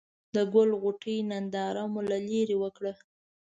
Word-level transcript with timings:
د 0.33 0.35
ګل 0.53 0.69
غونډۍ 0.81 1.17
ننداره 1.29 1.83
مو 1.91 2.01
له 2.09 2.17
ليرې 2.27 2.57
وکړه. 2.63 2.93